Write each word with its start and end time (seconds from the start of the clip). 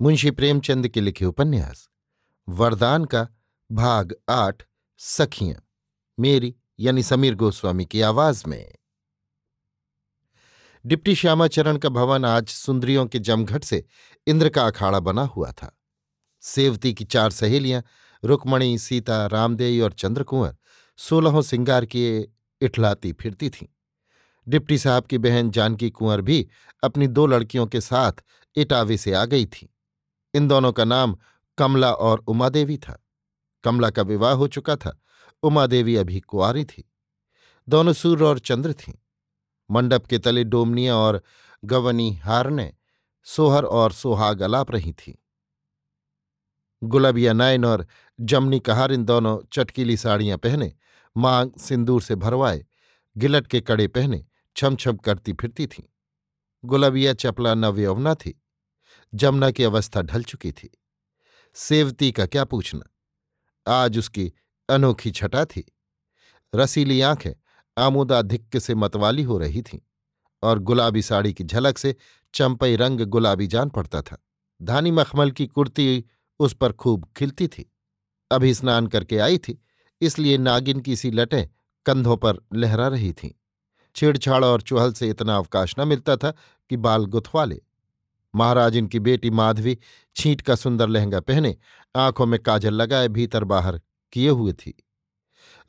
मुंशी 0.00 0.30
प्रेमचंद 0.30 0.88
के 0.88 1.00
लिखे 1.00 1.24
उपन्यास, 1.24 1.88
वरदान 2.48 3.04
का 3.04 3.28
भाग 3.72 4.14
आठ, 4.28 4.62
सखियाँ, 4.98 5.68
मेरी 6.20 6.54
यानी 6.80 7.02
समीर 7.02 7.34
गोस्वामी 7.34 7.84
की 7.84 8.00
आवाज़ 8.00 8.44
में। 8.46 8.74
डिप्टी 10.86 11.14
श्यामाचरण 11.14 11.76
का 11.76 11.88
भवन 11.88 12.24
आज 12.24 12.48
सुंदरियों 12.48 13.06
के 13.06 13.18
जमघट 13.18 13.64
से 13.64 13.84
इंद्र 14.26 14.48
का 14.48 14.66
अखाड़ा 14.66 15.00
बना 15.00 15.22
हुआ 15.22 15.52
था। 15.52 15.78
सेवती 16.40 16.94
की 16.94 17.04
चार 17.04 17.30
सहेलियाँ, 17.30 17.82
रुक्मणी, 18.24 18.78
सीता, 18.78 19.26
रामदेई 19.26 19.80
और 19.80 19.92
चंद्रकुंवर, 19.92 20.56
सोलहों 20.96 21.42
सिंगार 21.42 21.86
किए 21.86 22.32
इठलाती 22.60 23.12
फिरती 23.12 23.50
थीं। 23.50 23.66
डिप्टी 24.48 24.78
साहब 24.78 25.04
की 25.04 25.18
बहन 25.18 25.50
जानकी 25.50 25.90
कुंवर 25.90 26.20
भी 26.20 26.48
अपनी 26.84 27.06
दो 27.06 27.26
लड़कियों 27.26 27.66
के 27.66 27.80
साथ 27.80 28.12
इटावे 28.56 28.96
से 28.96 29.12
आ 29.12 29.24
गई 29.24 29.46
थी। 29.46 29.74
इन 30.38 30.48
दोनों 30.48 30.72
का 30.72 30.84
नाम 30.84 31.16
कमला 31.58 31.92
और 31.92 32.18
उमादेवी 32.18 32.78
था। 32.78 33.06
कमला 33.64 33.90
का 33.90 34.02
विवाह 34.02 34.32
हो 34.32 34.48
चुका 34.48 34.76
था। 34.76 35.00
उमादेवी 35.42 35.96
अभी 35.96 36.20
कुआरी 36.20 36.64
थी। 36.64 36.92
दोनों 37.68 37.92
सूर्य 37.92 38.24
और 38.24 38.38
चंद्र 38.38 38.72
थीं। 38.72 38.94
मंडप 39.70 40.06
के 40.06 40.18
तले 40.18 40.44
डोमनिया 40.44 40.96
और 40.96 41.22
गवनी 41.64 42.14
हारने 42.14 42.74
सोहर 43.24 43.64
और 43.64 43.92
सोहाग 43.92 44.40
अलाप 44.40 44.70
रही 44.70 44.92
थीं। 44.92 45.14
गुलाबिया 46.82 47.32
नायन 47.32 47.64
और 47.64 47.86
जमनी 48.20 48.60
कहार 48.60 48.92
इन 48.92 49.04
दोनों 49.04 49.38
चटकीली 49.52 49.96
साड़ियाँ 49.96 50.38
पहने, 50.38 50.74
मांग 51.16 51.50
सिंदूर 51.58 52.02
से 52.02 52.14
भरवाए, 52.14 52.66
गिलट 53.16 53.46
के 53.46 53.60
कड़े 53.60 53.88
पहने 53.88 54.24
छम 54.56 54.76
छम 54.76 54.96
करती 54.96 55.32
फिरती 55.32 55.66
थीं। 55.66 55.84
गुलाबिया 56.64 57.12
चपला 57.12 57.54
नवयौवना 57.54 58.14
थी। 58.14 58.42
जमुना 59.14 59.50
की 59.50 59.64
अवस्था 59.64 60.02
ढल 60.02 60.22
चुकी 60.22 60.52
थी। 60.52 60.78
सेवती 61.54 62.12
का 62.12 62.26
क्या 62.26 62.44
पूछना? 62.44 62.82
आज 63.68 63.98
उसकी 63.98 64.32
अनोखी 64.68 65.10
छटा 65.10 65.44
थी। 65.44 65.72
रसीली 66.54 67.00
आँखें 67.00 67.32
आमोदाधिक्य 67.78 68.60
से 68.60 68.74
मतवाली 68.74 69.22
हो 69.22 69.38
रही 69.38 69.62
थीं 69.62 69.78
और 70.42 70.58
गुलाबी 70.58 71.02
साड़ी 71.02 71.32
की 71.32 71.44
झलक 71.44 71.78
से 71.78 71.96
चंपई 72.34 72.76
रंग 72.76 73.00
गुलाबी 73.00 73.46
जान 73.46 73.68
पड़ता 73.68 74.02
था। 74.02 74.26
धानी 74.62 74.90
मखमल 74.90 75.30
की 75.30 75.46
कुर्ती 75.46 76.04
उस 76.38 76.54
पर 76.54 76.72
खूब 76.72 77.12
खिलती 77.16 77.48
थी। 77.48 77.72
अभी 78.30 78.54
स्नान 78.54 78.86
करके 78.86 79.18
आई 79.18 79.38
थी, 79.38 79.62
इसलिए 80.00 80.38
नागिन 80.38 80.80
की 80.80 80.96
सी 80.96 81.10
लटें 81.10 81.48
कंधों 81.86 82.16
पर 82.16 82.34
लहरा 82.54 82.88
रही 82.88 83.12
थीं। 83.12 83.30
छेड़छाड़ 83.96 84.44
और 84.44 84.62
चुहल 84.62 84.92
से 84.92 85.08
इतना 85.08 85.36
अवकाश 85.36 85.74
न 85.78 85.88
मिलता 85.88 86.16
था 86.16 86.30
कि 86.70 86.76
बाल 86.76 87.04
गुथवा 87.04 87.44
ले। 87.44 87.62
महाराज 88.34 88.76
इनकी 88.76 88.98
बेटी 88.98 89.30
माधवी 89.30 89.78
छींट 90.16 90.40
का 90.40 90.54
सुंदर 90.54 90.88
लहंगा 90.88 91.20
पहने, 91.20 91.56
आँखों 91.96 92.26
में 92.26 92.40
काजल 92.40 92.74
लगाए, 92.74 93.08
भीतर 93.08 93.44
बाहर 93.44 93.80
किए 94.12 94.28
हुए 94.28 94.52
थी। 94.52 94.74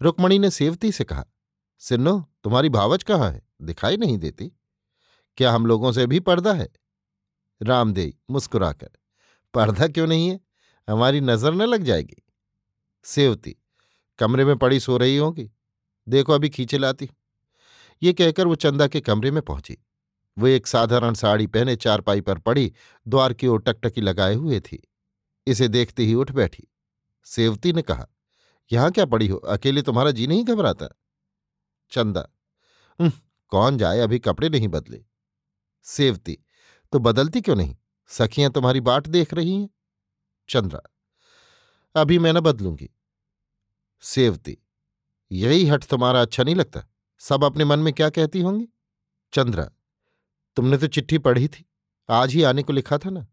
रुक्मणी 0.02 0.40
ने 0.40 0.50
सेवती 0.50 0.92
से 0.92 1.04
कहा, 1.04 1.26
सिन्नो, 1.80 2.20
तुम्हारी 2.44 2.70
भावच 2.70 3.04
कहाँ 3.04 3.32
है? 3.32 3.42
दिखाई 3.62 3.98
नहीं 3.98 4.18
देती। 4.18 4.52
क्या 5.38 5.52
हम 5.52 5.66
लोगों 5.66 5.92
से 5.92 6.06
भी 6.08 6.20
पर्दा 6.20 6.54
है? 6.54 6.70
रामदेई 7.62 8.18
मुस्कुराकर, 8.30 8.90
पर्दा 9.54 9.88
क्यों 9.88 10.08
नहीं 10.08 10.30
है? 10.30 10.40
हमारी 10.88 11.22
नज़र 11.22 11.54
न 11.54 11.62
लग 11.62 11.84
जाएगी। 11.84 12.24
सेवती, 13.04 13.56
कमरे 14.20 14.46
में 14.46 14.58
पड़ी 14.58 14.80
सो 14.80 14.98
रही 14.98 15.18
होगी। 15.18 15.50
देखो 16.08 16.34
अभी 16.34 16.50
खींचे 16.50 16.78
लाती 16.78 17.10
ये 18.02 18.14
कहकर 18.14 18.48
वो 18.48 18.56
चंदा 18.56 18.88
के 18.88 19.02
कमरे 19.02 19.32
में 19.32 19.42
पहुँची। 19.42 19.78
वो 20.40 20.48
एक 20.48 20.68
साधारण 20.68 21.14
साड़ी 21.14 21.48
पहने 21.48 21.76
चारपाई 21.76 22.22
पर 22.22 22.38
पड़ी, 22.38 22.74
द्वार 23.08 23.34
की 23.34 23.48
ओर 23.48 23.62
टकटकी 23.62 24.02
लगाए 24.02 24.36
हुए 24.36 24.60
थी। 24.60 24.82
इसे 25.48 25.68
देखते 25.68 26.04
ही 26.04 26.14
उठ 26.14 26.32
बैठी। 26.32 26.68
सेवती 27.26 27.74
ने 27.74 27.82
कहा, 27.82 28.08
यहाँ 28.72 28.92
क्या 28.92 29.06
पड़ी 29.06 29.28
हो? 29.28 29.38
अकेले 29.38 29.82
तुम्हारा 29.82 30.12
जी 30.12 30.28
नहीं 30.28 30.44
घबराता? 30.44 30.88
चंदा। 31.92 32.28
कौन 33.52 33.78
जाए, 33.78 34.00
अभी 34.00 34.20
कपड़े 34.20 34.50
नहीं 34.50 34.68
बदले। 34.68 35.04
सेवती 35.86 36.38
तो 36.92 37.00
बदलती 37.00 37.42
क्यों 37.42 37.56
नहीं? 37.56 37.76
सखियाँ 38.08 38.52
तुम्हारी 38.52 38.82
बाट 38.82 39.08
देख 39.08 39.34
रही 39.34 39.56
हैं। 39.56 39.70
चंद्रा, 40.50 40.82
अभी 41.96 42.20
मैं 42.20 42.34
न 42.34 42.40
बदलूँगी। 42.40 42.90
सेवती, 44.04 44.58
यही 45.32 45.66
हट 45.66 45.84
तुम्हारा 45.84 46.22
अच्छा 46.22 46.44
नहीं 46.44 46.56
लगता? 46.56 46.84
सब 47.22 47.44
अपने 47.44 47.66
मन 47.66 47.80
में 47.80 47.94
क्या 47.94 48.10
कहती 48.10 48.42
होंगी? 48.42 48.68
चंद्रा 49.34 49.70
तुमने 50.60 50.78
तो 50.78 50.88
चिट्ठी 50.88 51.18
पढ़ी 51.18 51.48
थी। 51.48 51.66
आज 52.10 52.34
ही 52.34 52.44
आने 52.44 52.64
को 52.64 52.74
लिखा 52.74 52.98
था 52.98 53.10
ना? 53.10 53.28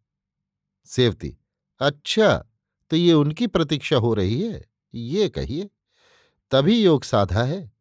सेवती 0.85 1.39
अच्छा 1.81 2.47
तो 2.91 2.97
ये 2.97 3.13
उनकी 3.13 3.47
प्रतीक्षा 3.47 3.97
हो 3.97 4.15
रही 4.15 4.43
है। 4.43 4.67
ये 4.95 5.29
कहिए, 5.29 5.71
तभी 6.51 6.85
योग 6.85 7.05
साधा 7.05 7.43
है। 7.43 7.73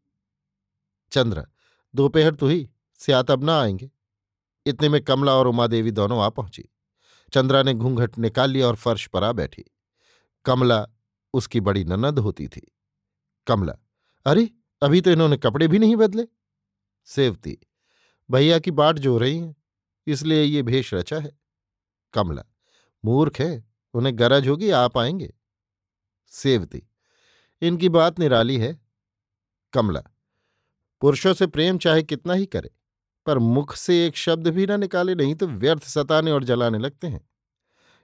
चंद्र, 1.11 1.47
दोपहर 1.95 2.35
तो 2.35 2.47
ही 2.47 2.69
स्यात 2.95 3.31
अब 3.31 3.44
ना 3.44 3.61
आएँगे। 3.61 3.91
इतने 4.66 4.89
में 4.89 5.03
कमला 5.03 5.33
और 5.33 5.47
उमादेवी 5.47 5.91
दोनों 5.91 6.22
आ 6.23 6.29
पहुँची। 6.29 6.69
चंद्रा 7.33 7.63
ने 7.63 7.73
घूंघट 7.73 8.17
निकाल 8.17 8.50
लिया 8.50 8.67
और 8.67 8.75
फर्श 8.75 9.07
पर 9.07 9.23
आ 9.23 9.31
बैठी। 9.31 9.66
कमला, 10.45 10.88
उसकी 11.33 11.59
बड़ी 11.59 11.83
ननद 11.83 12.19
होती 12.19 12.47
थी। 12.47 12.75
कमला, 13.47 13.73
अरे, 14.25 14.50
अभी 14.83 15.01
तो 15.01 15.12
इन्होंने 15.12 15.38
कपड़े 15.38 15.67
भी 15.67 15.79
नहीं 15.79 15.95
बदले। 15.95 16.27
सेवती 17.06 17.57
भैया 18.30 18.59
की 18.59 18.72
बाट 18.72 19.00
जो 19.00 19.18
रही 19.18 19.38
हैं 19.38 19.56
इसलिए 20.08 20.44
ये 20.44 20.62
भेष 20.63 20.94
रचा 20.94 21.19
है। 21.19 21.31
कमला, 22.13 22.44
मूर्ख 23.03 23.40
है, 23.40 23.63
उन्हें 23.94 24.18
गरज 24.19 24.47
होगी 24.47 24.69
आप 24.69 24.97
आएँगे। 24.97 25.34
सेवती, 26.31 26.81
इनकी 27.62 27.90
बात 27.90 28.19
निराली 28.19 28.58
है। 28.58 28.80
कमला, 29.74 30.03
पुरुषों 31.02 31.34
से 31.34 31.47
प्रेम 31.47 31.78
चाहे 31.78 32.03
कितना 32.03 32.34
ही 32.34 32.46
करे, 32.46 32.72
पर 33.25 33.40
मुख 33.40 33.75
से 33.75 34.06
एक 34.08 34.18
शब्द 34.18 34.47
भी 34.47 34.66
ना 34.66 34.78
निकाले, 34.78 35.16
नहीं 35.16 35.36
तो 35.36 35.47
व्यर्थ 35.47 35.84
सताने 35.84 36.31
और 36.31 36.44
जलाने 36.44 36.78
लगते 36.78 37.07
हैं। 37.07 37.28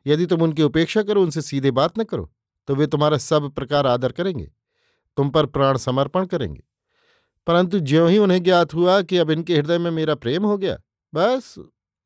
यदि 0.06 0.26
तुम 0.26 0.42
उनकी 0.42 0.64
उपेक्षा 0.64 1.04
करो, 1.04 1.24
उनसे 1.24 1.42
सीधे 1.42 1.72
बात 1.72 2.00
न 2.00 2.04
करो 2.04 2.32
तो 2.68 2.76
वे 2.76 2.88
तुम्हारा 2.88 3.18
सब 3.18 3.50
प्रकार 3.52 3.88
आदर 3.88 4.12
करेंगे, 4.12 4.52
तुम 5.18 5.30
पर 5.30 5.46
प्राण 5.46 5.78
समर्पण 5.78 6.26
करेंगे। 6.26 6.64
परंतु 7.48 7.80
ज्यों 7.80 8.10
ही 8.10 8.18
उन्हें 8.18 8.44
ज्ञात 8.44 8.74
हुआ 8.74 9.02
कि 9.02 9.18
अब 9.18 9.32
इनके 9.32 9.56
हृदय 9.58 9.78
में 9.78 9.92
मेरा 9.92 10.16
प्रेम 10.16 10.46
हो 10.46 10.58
गया, 10.58 10.78
बस 11.14 11.56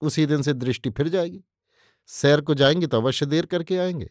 उसी 0.02 0.26
दिन 0.26 0.42
से 0.42 0.54
दृष्टि 0.54 0.90
फिर 0.90 1.10
जाएगी। 1.10 1.44
सैर 2.08 2.42
को 2.42 2.54
जाएँगे 2.54 2.88
तो 2.88 2.98
अवश्य 2.98 3.26
देर 3.26 3.46
करके 3.46 3.78
आएँगे। 3.78 4.10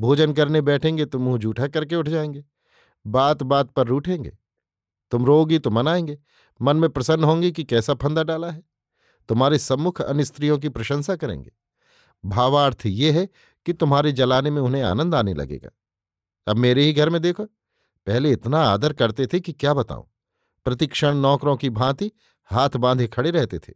भोजन 0.00 0.32
करने 0.32 0.60
बैठेंगे 0.60 1.04
तो 1.04 1.18
मुँह 1.18 1.38
जूठा 1.38 1.66
करके 1.66 1.96
उठ 1.96 2.08
जाएँगे। 2.08 2.44
बात 3.06 3.42
बात 3.42 3.70
पर 3.70 3.86
रूठेंगे। 3.86 4.32
तुम 5.10 5.26
रोगी 5.26 5.58
तो 5.58 5.70
मनाएँगे 5.70 6.18
मन 6.62 6.76
में 6.76 6.90
प्रसन्न 6.90 7.24
होंगे 7.24 7.50
कि 7.50 7.64
कैसा 7.64 7.94
फंदा 7.94 8.22
डाला 8.22 8.50
है। 8.50 8.62
तुम्हारे 9.28 9.58
सम्मुख 9.58 10.00
अन्य 10.00 10.24
स्त्रियों 10.24 10.58
की 10.58 10.68
प्रशंसा 10.68 11.16
करेंगे। 11.16 11.52
भावार्थ 12.24 12.86
ये 12.86 13.10
है 13.10 13.28
कि 13.66 13.72
तुम्हारे 13.72 14.12
जलाने 14.12 14.50
में 14.50 14.62
उन्हें 14.62 14.82
आनंद 14.82 15.14
आने 15.14 15.34
लगेगा। 15.34 15.70
अब 16.46 16.56
मेरे 16.56 16.82
ही 16.82 16.92
घर 16.92 17.10
में 17.10 17.22
देखो, 17.22 17.44
पहले 18.06 18.30
इतना 18.30 18.58
आदर 18.58 18.92
करते 18.92 19.26
थे 19.26 19.40
कि 19.40 19.52
क्या 19.52 19.74
बताऊँ? 19.74 20.10
प्रतिक्षण 20.66 21.16
नौकरों 21.16 21.56
की 21.56 21.70
भांति 21.70 22.12
हाथ 22.44 22.70
बांधे 22.70 23.06
खड़े 23.06 23.30
रहते 23.30 23.58
थे। 23.58 23.72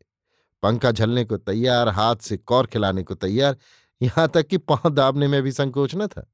पंखा 0.63 0.91
झलने 0.91 1.25
को 1.25 1.37
तैयार, 1.37 1.89
हाथ 1.89 2.17
से 2.17 2.37
कौर 2.37 2.67
खिलाने 2.67 3.03
को 3.03 3.15
तैयार, 3.15 3.57
यहाँ 4.03 4.29
तक 4.29 4.47
कि 4.47 4.59
पाँव 4.59 4.91
दाबने 4.91 5.29
में 5.29 5.43
भी 5.43 5.53
संकोच 5.53 5.95
न 5.95 6.07
था। 6.07 6.33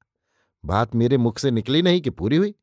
बात 0.65 0.95
मेरे 0.95 1.17
मुख 1.17 1.39
से 1.39 1.51
निकली 1.51 1.83
नहीं 1.83 2.01
कि 2.01 2.11
पूरी 2.11 2.37
हुई। 2.37 2.55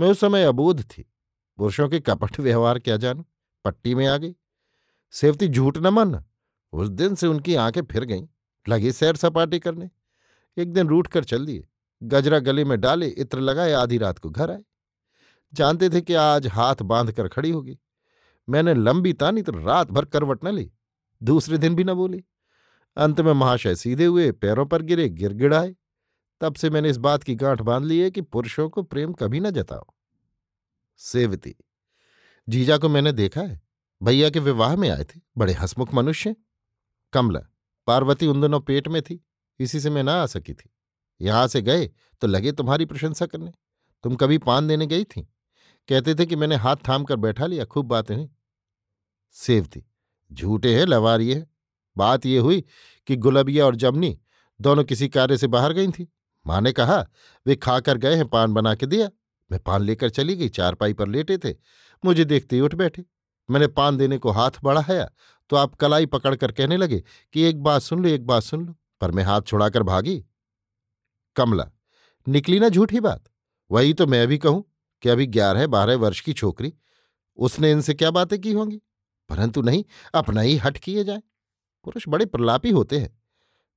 मैं 0.00 0.08
उस 0.08 0.20
समय 0.20 0.44
अबोध 0.44 0.82
थी। 0.82 1.12
पुरुषों 1.58 1.88
के 1.88 2.00
कपट 2.00 2.40
व्यवहार 2.40 2.78
क्या 2.78 2.96
जानू? 2.96 3.26
पट्टी 3.64 3.94
में 3.94 4.06
आ 4.06 4.16
गई। 4.16 4.34
सेवती 5.10 5.48
झूठ 5.48 5.78
न 5.78 5.86
मानना 5.86 6.24
उस 6.72 6.88
दिन 6.88 7.14
से 7.14 7.26
उनकी 7.26 7.54
आँखें 7.54 7.84
फिर 7.84 8.04
गईं। 8.04 8.26
लगी 8.68 8.92
सैर 8.92 9.16
सपाटी 9.16 9.58
करने। 9.58 9.90
एक 10.58 10.72
दिन 10.72 10.88
रूठ 10.88 11.06
कर 11.06 11.24
चल 11.24 11.46
दिए। 11.46 11.68
गजरा 12.02 12.38
गले 12.38 12.64
में 12.64 12.80
डाले, 12.80 13.06
इत्र 13.06 13.40
लगाए, 13.40 13.72
आधी 13.72 13.98
रात 13.98 14.18
को 14.18 14.30
घर 14.30 14.50
आए। 14.50 14.64
जानते 15.52 15.90
थे 15.90 16.00
कि 16.00 16.14
आज 16.14 16.46
हाथ 16.46 16.82
बाँध 16.82 17.12
कर 17.12 17.28
खड़ी 17.28 17.50
होगी। 17.50 17.78
मैंने 18.48 18.74
लंबी 18.74 19.12
तानी 19.12 19.42
तो 19.42 19.52
रात 19.52 19.90
भर 19.90 20.04
करवट 20.04 20.44
न 20.44 20.54
ली, 20.54 20.70
दूसरे 21.22 21.58
दिन 21.58 21.74
भी 21.74 21.84
न 21.84 21.94
बोली। 21.94 22.24
अंत 22.96 23.20
में 23.20 23.32
महाशय 23.32 23.74
सीधे 23.74 24.04
हुए 24.04 24.30
पैरों 24.32 24.66
पर 24.66 24.82
गिरे, 24.82 25.08
गिड़गिड़ाए। 25.08 25.74
तब 26.40 26.54
से 26.54 26.70
मैंने 26.70 26.90
इस 26.90 26.96
बात 26.96 27.22
की 27.22 27.34
गांठ 27.34 27.62
बाँध 27.62 27.84
ली 27.84 27.98
है 27.98 28.10
कि 28.10 28.20
पुरुषों 28.20 28.68
को 28.68 28.82
प्रेम 28.82 29.12
कभी 29.12 29.40
न 29.40 29.50
जताओ। 29.50 29.86
सेवती, 30.98 31.54
जीजा 32.48 32.78
को 32.78 32.88
मैंने 32.88 33.12
देखा 33.12 33.40
है। 33.40 33.60
भैया 34.02 34.30
के 34.30 34.38
विवाह 34.38 34.76
में 34.76 34.88
आए 34.90 35.04
थे, 35.04 35.20
बड़े 35.38 35.52
हसमुख 35.52 35.94
मनुष्य 35.94 36.34
कमला, 37.12 37.40
पार्वती 37.86 38.26
उन 38.26 38.40
दोनों 38.40 38.60
पेट 38.60 38.88
में 38.88 39.00
थी, 39.02 39.24
इसी 39.60 39.80
से 39.80 39.90
मैं 39.90 40.02
ना 40.02 40.14
आ 40.14 40.26
सकी 40.26 40.54
थी। 40.54 40.70
यहाँ 41.20 41.46
से 41.48 41.62
गए 41.62 41.86
तो 42.20 42.26
लगे 42.26 42.52
तुम्हारी 42.52 42.84
प्रशंसा 42.84 43.26
करने। 43.26 43.52
तुम 44.04 44.16
कभी 44.16 44.38
पान 44.38 44.68
देने 44.68 44.86
गई 44.86 45.04
थी। 45.04 45.26
कहते 45.88 46.14
थे 46.14 46.26
कि 46.26 46.36
मैंने 46.36 46.56
हाथ 46.56 46.76
थाम 46.88 47.04
कर 47.04 47.16
बैठा 47.16 47.46
लिया, 47.46 47.64
खूब 47.64 47.86
बातें 47.86 48.14
हुई। 48.16 48.28
सेवती 49.36 49.84
झूठे 50.30 50.74
हैं 50.74 50.86
लवारिये 50.86 51.34
है। 51.34 51.46
बात 51.96 52.26
यह 52.26 52.40
हुई 52.40 52.64
कि 53.08 53.16
गुलबिया 53.16 53.66
और 53.66 53.76
जमनी 53.76 54.18
दोनों 54.60 54.84
किसी 54.84 55.08
कार्य 55.08 55.36
से 55.36 55.46
बाहर 55.46 55.72
गई 55.72 55.88
थी। 55.88 56.06
माँ 56.46 56.60
ने 56.60 56.72
कहा, 56.72 56.98
वे 57.46 57.56
खाकर 57.56 57.98
गए 57.98 58.14
हैं, 58.14 58.26
पान 58.28 58.52
बना 58.54 58.74
के 58.74 58.86
दिया। 58.86 59.08
मैं 59.50 59.60
पान 59.60 59.82
लेकर 59.82 60.10
चली 60.10 60.36
गई, 60.36 60.48
चारपाई 60.48 60.92
पर 60.92 61.08
लेटे 61.08 61.38
थे। 61.38 61.54
मुझे 62.04 62.24
देखते 62.24 62.56
ही 62.56 62.62
उठ 62.62 62.74
बैठे। 62.74 63.04
मैंने 63.48 63.66
पान 63.68 63.96
देने 63.96 64.18
को 64.18 64.30
हाथ 64.30 64.50
बढ़ाया 64.64 65.08
तो 65.50 65.56
आप 65.56 65.74
कलाई 65.74 66.06
पकड़कर 66.06 66.52
कहने 66.52 66.76
लगे 66.76 67.02
कि 67.34 67.42
एक 67.42 67.62
बात 67.62 67.82
सुन 67.82 68.02
लो, 68.02 68.08
एक 68.08 68.26
बात 68.26 68.42
सुन 68.42 68.64
लो, 68.66 68.74
पर 69.00 69.10
मैं 69.10 69.22
हाथ 69.24 69.42
छुड़ाकर 69.42 69.82
भागी। 69.82 70.24
कमला, 71.36 71.70
निकली 72.26 72.58
ना 72.60 72.68
झूठी 72.68 73.00
बात? 73.00 73.24
वही 73.70 73.94
तो 73.94 74.06
मैं 74.06 74.26
भी 74.26 74.38
कहूँ। 74.38 74.64
कि 75.02 75.08
अभी 75.08 75.26
ग्यारह, 75.26 75.66
बारह 75.66 75.96
वर्ष 75.96 76.20
की 76.20 76.32
छोकरी, 76.32 76.74
उसने 77.36 77.70
इनसे 77.70 77.94
क्या 77.94 78.10
बातें 78.10 78.40
की 78.40 78.52
होंगी? 78.52 78.80
परंतु 79.28 79.62
नहीं, 79.62 79.84
अपना 80.14 80.40
ही 80.40 80.56
हट 80.56 80.78
किए 80.78 81.04
जाए। 81.04 81.22
पुरुष 81.84 82.04
बड़े 82.08 82.26
प्रलापी 82.26 82.70
होते 82.70 82.98
हैं। 82.98 83.22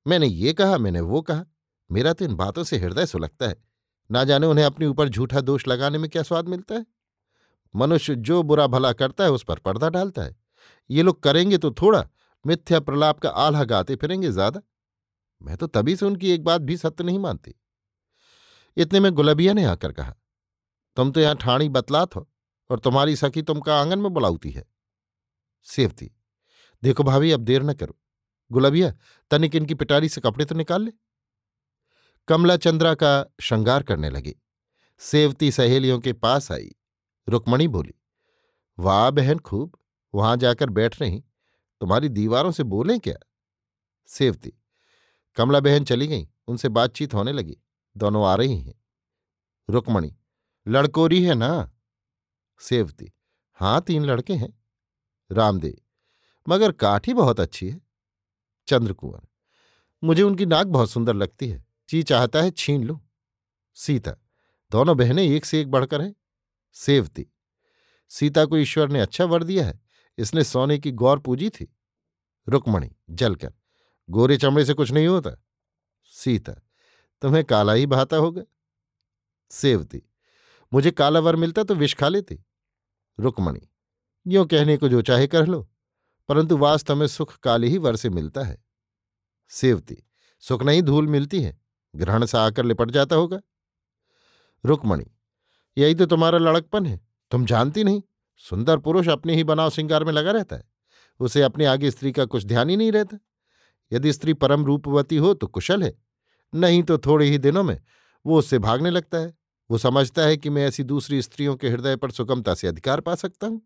मैंने 0.06 0.26
ये 0.26 0.52
कहा, 0.52 0.78
मैंने 0.78 1.00
वो 1.00 1.22
कहा। 1.22 1.44
मेरा 1.90 2.12
तो 2.12 2.24
इन 2.24 2.34
बातों 2.34 2.64
से 2.64 2.78
हृदय 2.78 3.06
सुलगता 3.06 3.48
है। 3.48 3.56
ना 4.10 4.24
जाने 4.24 4.46
उन्हें 4.46 4.64
अपने 4.64 4.86
ऊपर 4.86 5.08
झूठा 5.08 5.40
दोष 5.40 5.68
लगाने 5.68 5.98
में 5.98 6.10
क्या 6.10 6.22
स्वाद 6.22 6.48
मिलता 6.48 6.74
है? 6.74 6.86
मनुष्य 7.76 8.14
जो 8.14 8.42
बुरा 8.42 8.66
भला 8.66 8.92
करता 8.92 9.24
है, 9.24 9.30
उस 9.30 9.44
पर 9.44 9.58
पर्दा 9.58 9.88
डालता 9.88 10.22
है। 10.22 10.36
ये 10.90 11.02
लोग 11.02 11.22
करेंगे 11.22 11.58
तो 11.58 11.70
थोड़ा, 11.70 12.08
मिथ्या 12.46 12.80
प्रलाप 12.80 13.18
का 13.18 13.28
आल्हा 13.28 13.64
गाते 13.64 13.96
फिरेंगे 13.96 14.30
ज़्यादा। 14.30 14.60
मैं 15.42 15.56
तो 15.56 15.66
तभी 15.66 15.96
से 15.96 16.06
उनकी 16.06 16.30
एक 16.30 16.44
बात 16.44 16.60
भी 16.60 16.76
सत्य 16.76 17.04
नहीं 17.04 17.18
मानती। 17.18 17.54
इतने 18.76 19.00
में 19.00 19.12
गुलबिया 19.12 19.52
ने 19.52 19.64
आकर 19.64 19.92
कहा 19.92 20.14
तुम 20.96 21.10
तो 21.12 21.20
यहाँ 21.20 21.36
ठाणी 21.36 21.68
बतलात 21.68 22.16
हो, 22.16 22.28
और 22.70 22.78
तुम्हारी 22.78 23.16
सखी 23.16 23.42
तुमका 23.42 23.80
आँगन 23.80 23.98
में 23.98 24.12
बुलाऊती 24.12 24.50
है। 24.50 24.64
सेवती, 25.66 26.10
देखो 26.82 27.02
भाभी, 27.02 27.30
अब 27.32 27.40
देर 27.40 27.62
न 27.62 27.72
करो। 27.72 27.98
गुलबिया, 28.50 28.92
तनिक 29.30 29.54
इनकी 29.56 29.74
पिटारी 29.74 30.08
से 30.08 30.20
कपड़े 30.20 30.44
तो 30.44 30.54
निकाल 30.54 30.82
ले। 30.82 30.92
कमला 32.28 32.56
चंद्रा 32.56 32.94
का 32.94 33.24
श्रृंगार 33.40 33.82
करने 33.82 34.10
लगी। 34.10 34.34
सेवती 35.00 35.50
सहेलियों 35.52 35.98
के 36.00 36.12
पास 36.12 36.50
आई। 36.52 36.70
रुक्मणी 37.28 37.68
बोली, 37.68 37.94
वाह 38.78 39.10
बहन, 39.10 39.38
खूब। 39.38 39.76
वहाँ 40.14 40.36
जाकर 40.36 40.70
बैठ 40.70 41.00
रही। 41.00 41.20
तुम्हारी 41.80 42.08
दीवारों 42.08 42.50
से 42.52 42.62
बोलें 42.64 42.98
क्या? 43.00 43.16
सेवती, 44.08 44.52
कमला 45.36 45.60
बहन 45.60 45.84
चली 45.84 46.06
गई। 46.06 46.28
उनसे 46.48 46.68
बातचीत 46.68 47.14
होने 47.14 47.32
लगी। 47.32 47.56
दोनों 47.96 48.26
आ 48.26 48.34
रही 48.34 48.58
हैं। 48.58 48.74
रुक्मणी 49.68 50.16
लड़कोरी 50.68 51.22
है 51.22 51.34
ना? 51.34 51.70
सेवती। 52.60 53.12
हाँ 53.52 53.80
तीन 53.80 54.04
लड़के 54.04 54.34
हैं। 54.34 54.58
रामदेव। 55.32 55.76
मगर 56.48 56.72
काठी 56.72 57.14
बहुत 57.14 57.40
अच्छी 57.40 57.68
है। 57.70 57.80
चंद्रकुंवर। 58.66 59.20
मुझे 60.04 60.22
उनकी 60.22 60.46
नाक 60.46 60.66
बहुत 60.66 60.90
सुंदर 60.90 61.14
लगती 61.14 61.48
है। 61.48 61.64
ची 61.88 62.02
चाहता 62.02 62.42
है 62.42 62.50
छीन 62.50 62.84
लूँ। 62.84 63.00
सीता। 63.74 64.10
दोनों 64.70 64.96
बहनें 64.96 65.22
एक 65.22 65.44
से 65.44 65.60
एक 65.60 65.70
बढ़कर 65.70 66.02
हैं। 66.02 66.14
सेवती। 66.72 67.26
सीता 68.08 68.44
को 68.44 68.56
ईश्वर 68.56 68.88
ने 68.88 69.00
अच्छा 69.00 69.24
वर 69.24 69.44
दिया 69.44 69.66
है। 69.66 69.80
इसने 70.18 70.44
सोने 70.44 70.78
की 70.78 70.92
गौर 70.92 71.18
पूजी 71.18 71.50
थी। 71.50 71.76
रुक्मणी, 72.48 72.90
जलकर। 73.10 73.54
गोरे 74.10 74.36
चमड़े 74.36 74.64
से 74.64 74.74
कुछ 74.74 74.92
नहीं 74.92 75.06
होता। 75.06 75.42
सीता। 76.04 76.52
तुम्हें 77.22 77.44
काला 77.44 77.72
ही 77.72 77.86
बहाता 77.86 78.16
होगा। 78.16 78.42
सेवती। 79.50 80.02
मुझे 80.72 80.90
काला 80.90 81.20
वर 81.20 81.36
मिलता 81.36 81.62
तो 81.62 81.74
विष 81.74 81.94
खा 81.94 82.08
लेती। 82.08 82.38
रुक्मणी 83.18 83.68
यो 84.26 84.44
कहने 84.44 84.76
को 84.76 84.88
जो 84.88 85.02
चाहे 85.02 85.26
कर 85.26 85.46
लो, 85.46 85.60
परंतु 86.28 86.56
वास्तव 86.56 86.96
में 86.96 87.06
सुख 87.06 87.36
काले 87.38 87.68
ही 87.68 87.78
वर 87.78 87.96
से 87.96 88.10
मिलता 88.10 88.42
है। 88.42 88.62
सेवती, 89.50 89.96
सुख 90.42 90.62
नहीं 90.62 90.82
धूल 90.82 91.06
मिलती 91.06 91.42
है, 91.42 91.58
ग्रहण 91.94 92.24
सा 92.26 92.44
आकर 92.44 92.64
लिपट 92.64 92.90
जाता 92.90 93.16
होगा। 93.16 93.40
रुक्मणी 94.64 95.10
यही 95.76 95.94
तो 95.94 96.06
तुम्हारा 96.06 96.38
लड़कपन 96.38 96.86
है, 96.86 97.00
तुम 97.30 97.44
जानती 97.46 97.84
नहीं, 97.84 98.02
सुंदर 98.40 98.78
पुरुष 98.78 99.08
अपने 99.08 99.34
ही 99.34 99.44
बनाव 99.44 99.70
श्रृंगार 99.70 100.04
में 100.04 100.12
लगा 100.12 100.30
रहता 100.30 100.56
है, 100.56 100.64
उसे 101.20 101.42
अपने 101.42 101.66
आगे 101.66 101.90
स्त्री 101.90 102.12
का 102.12 102.24
कुछ 102.24 102.44
ध्यान 102.44 102.70
ही 102.70 102.76
नहीं 102.76 102.92
रहता। 102.92 103.18
यदि 103.92 104.12
स्त्री 104.12 104.34
परम 104.34 104.64
रूपवती 104.64 105.16
हो 105.16 105.32
तो 105.34 105.46
कुशल 105.46 105.82
है, 105.82 105.94
नहीं 106.52 106.82
तो 106.82 106.98
थोड़े 106.98 107.26
ही 107.26 107.38
दिनों 107.38 107.62
में 107.62 107.80
वो 108.24 108.38
उससे 108.38 108.58
भागने 108.58 108.90
लगता 108.90 109.18
है। 109.18 109.34
वो 109.72 109.78
समझता 109.78 110.22
है 110.22 110.36
कि 110.36 110.50
मैं 110.50 110.66
ऐसी 110.66 110.82
दूसरी 110.84 111.20
स्त्रियों 111.22 111.54
के 111.56 111.68
हृदय 111.68 111.96
पर 111.96 112.10
सुगमता 112.10 112.54
से 112.54 112.68
अधिकार 112.68 113.00
पा 113.00 113.14
सकता 113.14 113.46
हूँ। 113.46 113.60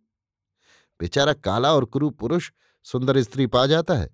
बेचारा 1.01 1.33
काला 1.35 1.73
और 1.75 1.85
कुरु 1.85 2.11
पुरुष 2.13 2.51
सुंदर 2.87 3.21
स्त्री 3.23 3.47
पा 3.47 3.65
जाता 3.67 3.95
है 3.95 4.09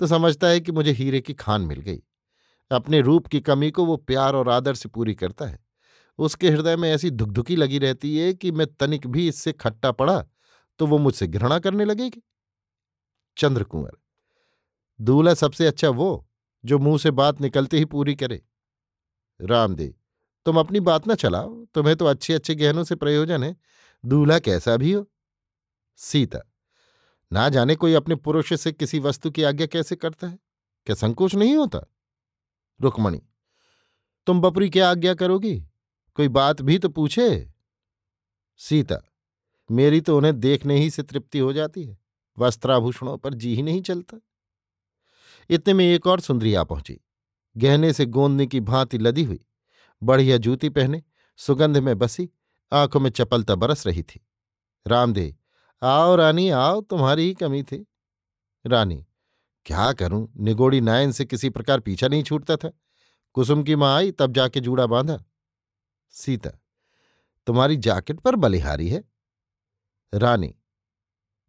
तो 0.00 0.06
समझता 0.06 0.48
है 0.48 0.60
कि 0.60 0.72
मुझे 0.72 0.92
हीरे 0.92 1.20
की 1.20 1.34
खान 1.34 1.62
मिल 1.62 1.80
गई। 1.80 2.02
अपने 2.70 3.00
रूप 3.00 3.26
की 3.26 3.40
कमी 3.40 3.70
को 3.70 3.84
वो 3.84 3.96
प्यार 3.96 4.34
और 4.34 4.48
आदर 4.48 4.74
से 4.74 4.88
पूरी 4.88 5.14
करता 5.14 5.46
है। 5.46 5.58
उसके 6.18 6.50
हृदय 6.50 6.76
में 6.76 6.88
ऐसी 6.90 7.10
धुकधुकी 7.10 7.56
लगी 7.56 7.78
रहती 7.78 8.16
है 8.18 8.32
कि 8.34 8.50
मैं 8.52 8.66
तनिक 8.74 9.06
भी 9.06 9.26
इससे 9.28 9.52
खट्टा 9.54 9.92
पड़ा 9.92 10.20
तो 10.80 10.86
वो 10.86 10.98
मुझसे 10.98 11.26
घृणा 11.26 11.58
करने 11.58 11.84
लगेगी। 11.84 12.22
चंद्रकुंवर, 13.36 13.96
दूल्हा 15.00 15.34
सबसे 15.34 15.66
अच्छा 15.66 15.88
वो 15.90 16.28
जो 16.64 16.78
मुँह 16.78 16.98
से 16.98 17.10
बात 17.12 17.40
निकलते 17.40 17.78
ही 17.78 17.84
पूरी 17.86 18.14
करे। 18.16 18.42
रामदेव 19.40 19.94
तुम 20.46 20.58
अपनी 20.58 20.80
बात 20.80 21.06
ना 21.06 21.14
चलाओ, 21.14 21.64
तुम्हें 21.64 21.96
तो 21.96 22.06
अच्छे 22.06 22.34
अच्छे 22.34 22.54
गहनों 22.54 22.84
से 22.84 22.94
प्रयोजन 22.94 23.44
है। 23.44 23.56
दूल्हा 24.04 24.38
कैसा 24.38 24.76
भी 24.76 24.92
हो। 24.92 25.06
सीता, 25.98 26.38
ना 27.32 27.48
जाने 27.48 27.76
कोई 27.76 27.94
अपने 27.94 28.14
पुरुष 28.14 28.52
से 28.52 28.72
किसी 28.72 28.98
वस्तु 28.98 29.30
की 29.30 29.42
आज्ञा 29.42 29.66
कैसे 29.66 29.96
करता 29.96 30.28
है? 30.28 30.38
क्या 30.86 30.94
संकोच 30.94 31.34
नहीं 31.34 31.56
होता? 31.56 31.86
रुक्मणी, 32.80 33.22
तुम 34.26 34.40
बपरी 34.40 34.70
क्या 34.70 34.90
आज्ञा 34.90 35.14
करोगी? 35.14 35.58
कोई 36.16 36.28
बात 36.28 36.62
भी 36.62 36.78
तो 36.78 36.88
पूछे। 36.88 37.50
सीता, 38.60 38.96
मेरी 39.70 40.00
तो 40.00 40.16
उन्हें 40.16 40.38
देखने 40.40 40.78
ही 40.78 40.90
से 40.90 41.02
तृप्ति 41.02 41.38
हो 41.38 41.52
जाती 41.52 41.84
है। 41.84 41.98
वस्त्राभूषणों 42.38 43.16
पर 43.18 43.34
जी 43.34 43.54
ही 43.54 43.62
नहीं 43.62 43.82
चलता। 43.82 44.16
इतने 45.50 45.74
में 45.74 45.84
एक 45.84 46.06
और 46.06 46.20
सुंदरी 46.20 46.54
आ 46.54 46.62
पहुँची। 46.64 47.00
गहने 47.56 47.92
से 47.92 48.06
गोंदने 48.06 48.46
की 48.46 48.60
भांति 48.60 48.98
लदी 48.98 49.24
हुई। 49.24 49.40
बढ़िया 50.02 50.36
जूती 50.36 50.68
पहने, 50.68 51.02
सुगंध 51.36 51.78
में 51.78 51.98
बसी, 51.98 52.28
आँखों 52.72 53.00
में 53.00 53.10
चपलता 53.10 53.54
बरस 53.54 53.86
रही 53.86 54.02
थी। 54.02 54.26
रामदेव, 54.86 55.34
आओ 55.86 56.16
रानी, 56.16 56.48
आओ, 56.50 56.80
तुम्हारी 56.80 57.22
ही 57.22 57.34
कमी 57.34 57.62
थी। 57.62 57.86
रानी, 58.66 59.06
क्या 59.66 59.92
करूँ? 59.92 60.32
निगोड़ी 60.36 60.80
नायन 60.80 61.12
से 61.12 61.24
किसी 61.24 61.50
प्रकार 61.50 61.80
पीछा 61.80 62.08
नहीं 62.08 62.22
छूटता 62.22 62.56
था। 62.56 62.72
कुसुम 63.34 63.62
की 63.62 63.76
माँ 63.76 63.96
आई, 63.96 64.10
तब 64.10 64.32
जाके 64.32 64.60
जूड़ा 64.60 64.86
बांधा। 64.86 65.22
सीता, 66.10 66.50
तुम्हारी 67.46 67.76
जैकेट 67.76 68.20
पर 68.20 68.36
बलिहारी 68.36 68.88
है। 68.88 69.04
रानी, 70.14 70.54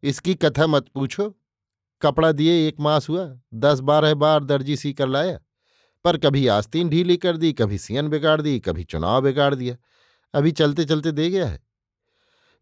इसकी 0.04 0.36
कथा 0.36 0.68
मत 0.68 0.88
पूछो। 0.90 1.34
कपड़ा 2.02 2.32
दिए 2.32 2.68
एक 2.68 2.80
मास 2.80 3.10
हुआ, 3.10 3.40
दस 3.54 3.80
बारह 3.80 4.14
बार 4.14 4.44
दर्जी 4.44 4.78
सी 4.78 4.94
कर 4.94 5.08
लाया। 5.08 5.40
पर 6.04 6.18
कभी 6.18 6.48
आस्तीन 6.48 6.90
ढीली 6.90 7.18
कर 7.18 7.38
दी, 7.38 7.54
कभी 7.54 7.78
सियन 7.78 8.08
बिगाड़ 8.08 8.42
दी, 8.42 8.60
कभी 8.60 8.84
चुनाव 8.84 9.22
बिगाड़ 9.22 9.54
दिया। 9.56 9.76
अभी 10.34 10.52
चलते 10.52 10.86
चलते 10.86 11.12
दे 11.12 11.30
गया 11.30 11.48
है। 11.48 11.64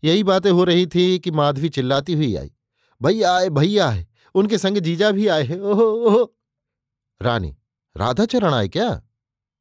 यही 0.03 0.23
बातें 0.23 0.51
हो 0.51 0.63
रही 0.63 0.87
थी 0.87 1.19
कि 1.19 1.31
माधवी 1.31 1.69
चिल्लाती 1.69 2.13
हुई 2.13 2.35
आई 2.35 2.51
भैया 3.01 3.33
आए 3.33 3.49
भैया 3.49 3.87
आए, 3.89 4.07
उनके 4.35 4.57
संग 4.57 4.77
जीजा 4.77 5.11
भी 5.11 5.27
आए 5.27 5.43
हैं, 5.43 5.59
ओहो 5.59 5.83
ओहो। 5.83 6.37
रानी 7.21 7.55
राधा 7.97 8.25
चरण 8.25 8.53
आए 8.53 8.67
क्या? 8.67 9.01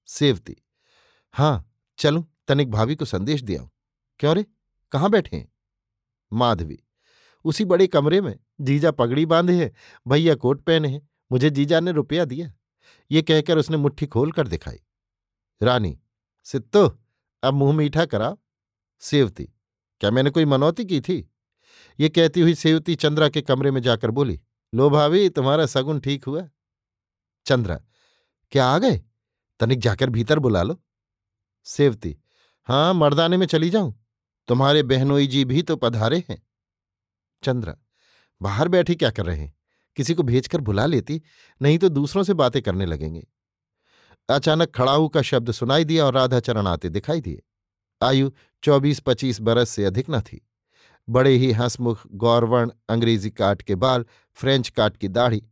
सेवती। 0.06 0.56
हाँ 1.32 1.72
चलूँ, 1.98 2.24
तनिक 2.48 2.70
भाभी 2.70 2.96
को 2.96 3.04
संदेश 3.04 3.42
दिया 3.42 3.68
क्यों 4.20 4.34
रे? 4.36 4.44
कहाँ 4.92 5.10
बैठे 5.10 5.36
हैं? 5.36 5.52
माधवी, 6.32 6.78
उसी 7.44 7.64
बड़े 7.64 7.86
कमरे 7.86 8.20
में, 8.20 8.38
जीजा 8.60 8.90
पगड़ी 8.90 9.26
बांधे 9.26 9.64
है, 9.64 9.72
भैया 10.08 10.34
कोट 10.34 10.62
पहने 10.62 10.88
हैं, 10.88 11.08
मुझे 11.32 11.50
जीजा 11.50 11.80
ने 11.80 11.92
रुपया 11.92 12.24
दिया। 12.24 12.52
ये 13.10 13.22
कहकर 13.22 13.58
उसने 13.58 13.76
मुट्ठी 13.76 14.06
खोल 14.06 14.32
कर 14.32 14.48
दिखाई। 14.48 14.80
रानी, 15.60 15.98
सित्तो, 16.46 16.86
अब 17.42 17.54
मुँह 17.54 17.76
मीठा 17.76 18.04
करा 18.06 18.36
सेवती, 19.02 19.44
क्या 20.00 20.10
मैंने 20.10 20.30
कोई 20.30 20.44
मनौती 20.44 20.84
की 20.84 21.00
थी? 21.00 21.26
ये 22.00 22.08
कहती 22.08 22.40
हुई 22.40 22.54
सेवती 22.54 22.94
चंद्रा 22.94 23.28
के 23.28 23.42
कमरे 23.42 23.70
में 23.70 23.80
जाकर 23.82 24.10
बोली, 24.10 24.40
लो 24.72 24.90
भाभी, 24.90 25.28
तुम्हारा 25.28 25.66
सगुन 25.66 26.00
ठीक 26.00 26.24
हुआ। 26.24 26.48
चंद्रा, 27.46 27.80
क्या 28.52 28.66
आ 28.66 28.78
गए? 28.78 29.00
तनिक 29.60 29.78
जाकर 29.78 30.10
भीतर 30.10 30.38
बुला 30.38 30.62
लो। 30.62 30.80
सेवती 31.66 32.16
हाँ 32.68 32.92
मर्दाने 32.94 33.36
में 33.36 33.46
चली 33.46 33.70
जाऊँ। 33.70 33.94
तुम्हारे 34.48 34.82
बहनोई 34.82 35.26
जी 35.26 35.44
भी 35.44 35.62
तो 35.62 35.76
पधारे 35.76 36.22
हैं। 36.30 36.42
चंद्रा, 37.42 37.76
बाहर 38.40 38.68
बैठी 38.68 38.94
क्या 38.94 39.10
कर 39.10 39.26
रहे 39.26 39.36
हैं? 39.36 39.54
किसी 40.00 40.14
को 40.14 40.22
भेजकर 40.22 40.60
बुला 40.60 40.86
लेती, 40.86 41.20
नहीं 41.60 41.78
तो 41.78 41.88
दूसरों 41.88 42.22
से 42.22 42.34
बातें 42.34 42.60
करने 42.62 42.86
लगेंगे। 42.86 43.26
अचानक 44.28 44.70
खड़ाऊ 44.70 45.08
का 45.08 45.22
शब्द 45.22 45.50
सुनाई 45.52 45.84
दिया 45.84 46.04
और 46.06 46.14
राधाचरण 46.14 46.66
आते 46.66 46.88
दिखाई 46.88 47.20
दिए। 47.20 47.42
आयु 48.00 48.30
चौबीस 48.62 49.00
पच्चीस 49.00 49.40
बरस 49.40 49.70
से 49.70 49.84
अधिक 49.84 50.10
न 50.10 50.20
थी। 50.20 50.40
बड़े 51.08 51.32
ही 51.32 51.50
हंसमुख, 51.52 52.06
गौरवर्ण, 52.06 52.70
अंग्रेज़ी 52.88 53.30
काट 53.30 53.62
के 53.62 53.74
बाल, 53.74 54.04
फ्रेंच 54.36 54.68
काट 54.68 54.96
की 54.96 55.08
दाढ़ी, 55.08 55.42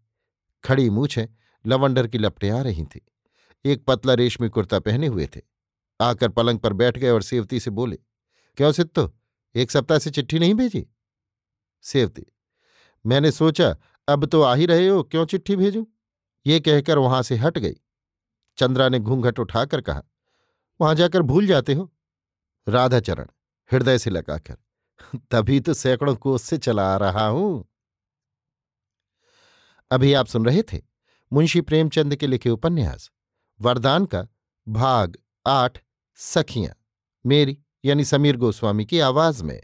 खड़ी 0.65 0.89
मूछें, 0.91 1.27
लवंडर 1.65 2.07
की 2.07 2.19
लपटें 2.19 2.51
आ 2.51 2.63
रही 2.63 2.85
थी। 2.85 3.07
एक 3.65 3.85
पतला 3.85 4.15
रेशमी 4.15 4.49
कुर्ता 4.49 4.79
पहने 4.81 5.07
हुए 5.07 5.27
थे। 5.27 5.41
आकर 6.01 6.29
पलंग 6.31 6.59
पर 6.59 6.73
बैठ 6.73 6.99
गए 6.99 7.11
और 7.11 7.23
सेवती 7.23 7.61
से 7.61 7.71
बोले, 7.73 7.99
क्यों 8.59 8.73
सित्तो 8.73 9.13
एक 9.55 9.71
सप्ताह 9.71 9.99
से 9.99 10.11
चिट्ठी 10.11 10.39
नहीं 10.39 10.55
भेजी? 10.55 10.87
सेवती, 11.85 12.27
मैंने 13.05 13.31
सोचा 13.33 13.77
अब 14.09 14.25
तो 14.25 14.43
आ 14.43 14.55
ही 14.55 14.67
रहे 14.67 14.87
हो, 14.89 15.03
क्यों 15.03 15.25
चिट्ठी 15.27 15.57
भेजू? 15.57 15.87
ये 16.47 16.59
कहकर 16.61 16.99
वहाँ 16.99 17.23
से 17.23 17.37
हट 17.37 17.59
गई। 17.59 17.75
चंद्रा 18.59 18.89
ने 18.89 18.99
घूंघट 18.99 19.39
उठाकर 19.39 19.81
कहा, 19.81 20.03
वहाँ 20.81 20.95
जाकर 20.95 21.23
भूल 21.23 21.47
जाते 21.47 21.75
हो? 21.75 21.91
राधाचरण 22.67 23.27
हृदय 23.71 23.99
से 23.99 24.11
लगाकर, 24.11 24.57
तभी 25.31 25.61
तो 25.61 25.75
सैकड़ों 25.75 26.15
कोस 26.17 26.43
से 26.43 26.59
चला 26.59 26.93
आ 26.95 26.97
रहा 26.97 27.27
हूँ। 27.27 27.69
अभी 29.91 30.13
आप 30.13 30.27
सुन 30.27 30.47
रहे 30.47 30.63
थे 30.63 30.81
मुंशी 31.33 31.61
प्रेमचंद 31.61 32.17
के 32.17 32.27
लिखे 32.27 32.51
उपन्यास, 32.51 33.11
वरदान 33.61 34.07
का 34.07 34.27
भाग 34.67 35.17
आठ, 35.47 35.79
सखियाँ, 36.19 36.75
मेरी 37.25 37.59
यानी 37.85 38.05
समीर 38.05 38.37
गोस्वामी 38.37 38.85
की 38.85 39.01
आवाज़ 39.01 39.43
में। 39.45 39.61